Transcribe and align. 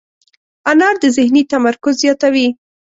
انار 0.71 0.95
د 1.03 1.05
ذهني 1.17 1.43
تمرکز 1.53 1.95
زیاتوي. 2.03 2.47